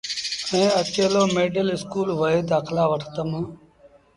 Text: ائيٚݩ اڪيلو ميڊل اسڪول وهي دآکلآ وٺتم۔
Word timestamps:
ائيٚݩ 0.51 0.75
اڪيلو 0.81 1.21
ميڊل 1.35 1.67
اسڪول 1.75 2.07
وهي 2.19 2.39
دآکلآ 2.51 2.83
وٺتم۔ 2.91 3.29